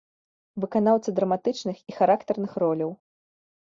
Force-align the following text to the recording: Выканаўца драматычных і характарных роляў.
Выканаўца 0.65 1.15
драматычных 1.21 1.77
і 1.89 1.99
характарных 2.01 2.51
роляў. 2.67 2.91